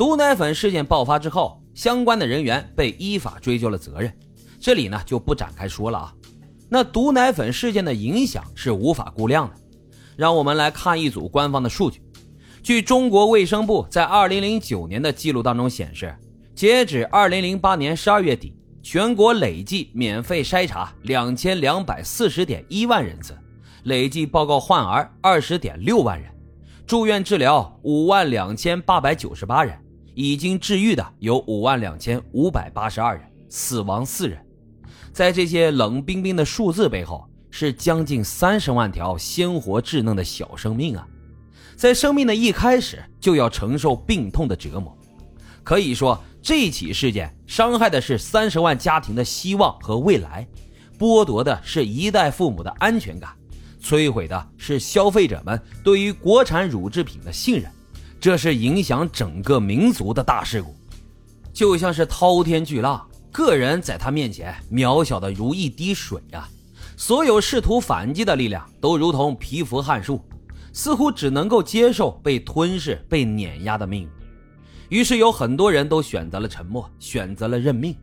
[0.00, 4.10] 毒奶粉事件爆发之后，相关的人员被依法追究了责任，
[4.58, 6.14] 这里呢就不展开说了啊。
[6.70, 9.56] 那毒奶粉事件的影响是无法估量的，
[10.16, 12.00] 让我们来看一组官方的数据。
[12.62, 16.16] 据中国卫生部在2009年的记录当中显示，
[16.54, 23.36] 截止2008年12月底，全国累计免费筛查2240.1万人次，
[23.82, 26.32] 累计报告患儿20.6万人，
[26.86, 29.78] 住院治疗52898人，
[30.20, 34.38] 已经治愈的有52582人，死亡四人。
[35.14, 41.08] 在这些冷冰冰的数字背后，是将近三十万条鲜活稚嫩的小生命啊！
[41.74, 44.94] 在生命的一开始就要承受病痛的折磨，
[45.64, 50.46] 可以说这起事件伤害的是三十万家庭的希望和未来，
[50.98, 53.30] 剥夺的是一代父母的安全感，
[53.82, 57.72] 摧毁的是消费者们对于国产乳制品的信任，
[58.20, 60.74] 这是影响整个民族的大事故，
[61.54, 63.04] 就像是滔天巨浪。
[63.32, 66.46] 个人在他面前渺小的如一滴水啊！
[66.98, 70.20] 所有试图反击的力量都如同蚍蜉撼树，
[70.72, 74.08] 似乎只能够接受被吞噬、被碾压的命运。
[74.90, 77.96] 于是有很多人都选择了沉默，选择了认命。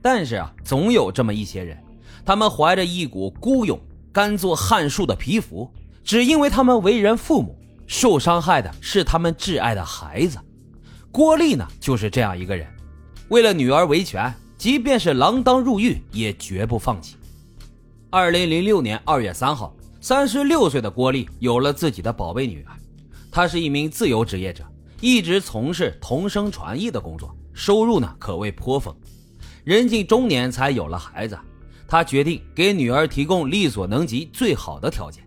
[0.00, 1.76] 但是啊，总有这么一些人，
[2.24, 3.80] 他们怀着一股孤勇，
[4.12, 5.68] 甘做撼树的蚍蜉，
[6.04, 7.56] 只因为他们为人父母，
[7.86, 10.38] 受伤害的是他们挚爱的孩子。
[11.10, 12.66] 郭丽呢，就是这样一个人，
[13.28, 14.32] 为了女儿维权。
[14.58, 17.16] 即便是锒铛入狱，也绝不放弃。
[18.10, 22.72] 二零零六年二月三号，三十六岁的郭丽有了自己的宝贝女儿。
[23.28, 24.64] 她是一名自由职业者，
[25.00, 28.94] 一直从事同声传译的工作，收入呢可谓颇丰。
[29.64, 31.36] 人近中年才有了孩子，
[31.88, 35.24] 她决定给女儿提供力所能及最好的条件。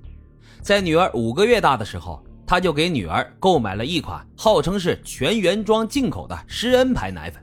[0.62, 7.42] 在女儿五个月大的时候，他就给女儿购买了一款号称是全原装进口的施恩牌奶粉。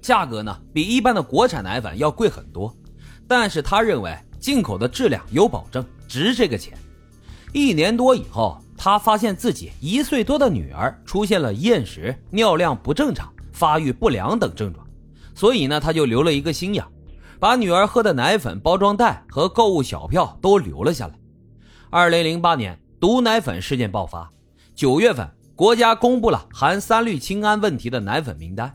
[0.00, 2.74] 价格呢比一般的国产奶粉要贵很多，
[3.26, 6.76] 但是他认为进口的质量有保证，值这个钱。
[7.52, 14.86] 一年多以后，他发现自己一岁多的女儿出现了厌食、尿量不正常、发育不良等症状，
[15.34, 16.84] 所以呢，他就留了一个心眼，
[17.40, 21.14] 把女儿喝的奶粉包装袋和购物小票都留了下来。
[21.88, 24.30] 二零零八年毒奶粉事件爆发，
[24.74, 28.72] 九月份国家公布了含三氯氰胺问题的奶粉名单。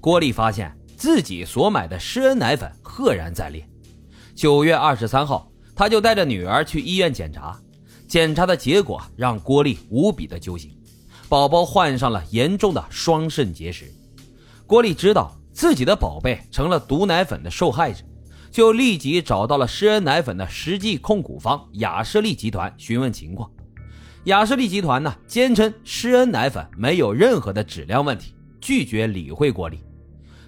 [0.00, 3.64] 郭丽发现自己所买的施恩奶粉赫然在列。
[4.34, 7.56] 九月二十三号，他就带着女儿去医院检查，
[8.08, 10.76] 检查的结果让郭丽无比的揪心，
[11.28, 13.94] 宝宝患上了严重的双肾结石。
[14.66, 18.02] 郭丽知道自己的宝贝成了毒奶粉的受害者，
[18.52, 23.50] 就立即找到了施恩奶粉的实际控股方雅士利集团询问情况。
[24.24, 29.80] 雅士利集团呢，坚称施恩奶粉没有任何的质量问题，拒绝理会郭丽。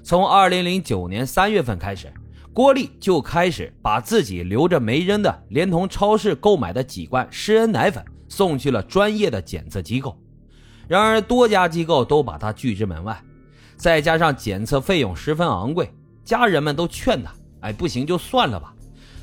[0.02, 2.12] 从二零零九年三月份开始，
[2.52, 10.14] 郭丽就开始把自己留着没扔的，连同超市购买的几罐施恩奶粉送去了专业的检测机构。
[10.86, 13.18] 然而，多家机构都把他拒之门外，
[13.76, 15.90] 再加上检测费用十分昂贵，
[16.22, 17.32] 家人们都劝他
[17.64, 18.74] ：“哎，不行就算了吧。”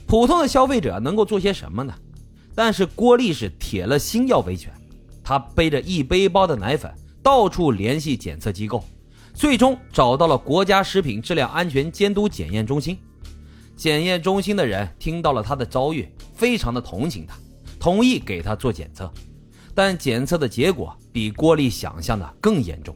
[0.07, 1.94] 普通的消费者能够做些什么呢？
[2.53, 4.74] 但是郭丽是铁了心要维权，
[5.24, 6.94] 她背着一背包的奶粉，
[7.24, 8.84] 到处联系检测机构。
[9.34, 12.97] 最终找到了国家食品质量安全监督检验中心，
[13.78, 17.38] 检验中心的人听到了她的遭遇，非常的同情她，
[17.79, 19.09] 同意给她做检测，
[19.73, 22.94] 但检测的结果比郭丽想象的更严重，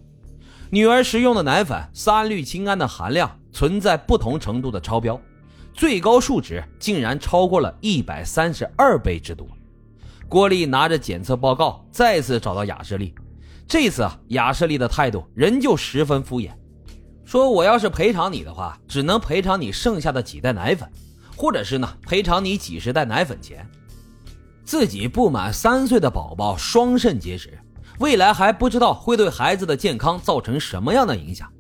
[0.70, 5.20] 女儿食用的奶粉三氯氰胺的含量存在不同程度的超标，
[5.76, 9.46] 最高数值竟然超过了一百三十二倍之多。
[10.30, 13.14] 郭丽拿着检测报告再次找到雅士利。
[13.68, 16.52] 这次啊，雅士利的态度仍旧十分敷衍，
[17.26, 20.90] 说我要是赔偿你的话，只能赔偿你剩下的几袋奶粉，
[21.36, 23.68] 或者是呢赔偿你几十袋奶粉钱。
[24.64, 27.60] 自己不满三岁的宝宝双肾结石，
[28.00, 31.52] 未来还不知道会对孩子的健康造成什么样的影响，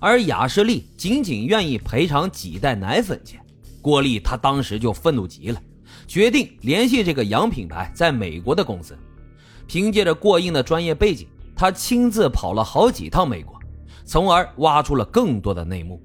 [0.00, 3.40] 而雅士利仅仅愿意赔偿几袋奶粉钱，
[3.88, 5.58] 郭丽他当时就愤怒极了，
[6.06, 8.94] 决定联系这个洋品牌在美国的公司，
[9.66, 11.26] 凭借着过硬的专业背景。
[11.56, 13.58] 他亲自跑了好几趟美国，
[14.04, 15.98] 从而挖出了更多的内幕。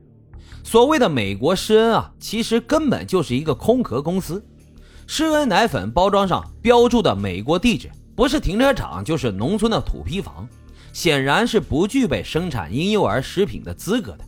[0.63, 4.41] 所谓的美国施恩啊，其实根本就是一个空壳公司。
[5.05, 10.47] 施恩奶粉包装上标注的美国地址，不是停车场就是农村的土坯房，
[10.93, 14.23] 显然是不具备生产婴幼儿食品的资格的。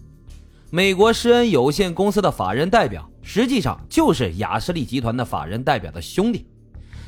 [0.72, 6.46] 美国施恩有限公司的法人代表，实际上就是雅士利集团的法人代表的兄弟。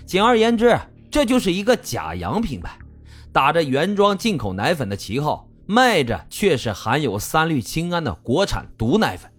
[0.04, 0.76] 简而言之，
[1.12, 2.76] 这就是一个假洋品牌。
[3.32, 9.32] 打着原装进口奶粉的旗号，卖着却是含有三氯氰胺的国产毒奶粉。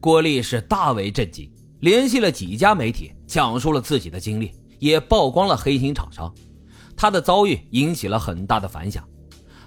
[0.00, 6.32] 郭丽是大为震惊，联系了几家媒体，讲述了自己的经历，也曝光了黑心厂商。
[6.94, 9.02] 他的遭遇引起了很大的反响。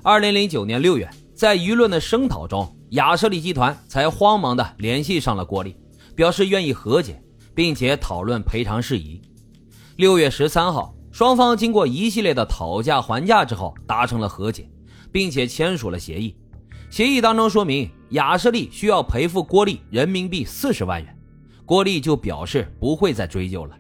[0.04, 5.76] 二零零九年六月，在舆论的声讨中，雅士利集团才慌忙地联系上了郭丽，
[6.16, 7.22] 表示愿意和解，
[7.54, 9.22] 并且讨论赔偿事宜。
[9.98, 14.70] 六月十三号，双方经过一系列的讨价还价之后，达成了和解，
[15.12, 16.36] 并且签署了协议。
[16.90, 21.18] 协议当中说明，雅士利需要赔付郭丽人民币四十万元，
[21.66, 23.78] 郭丽就表示不会再追究了。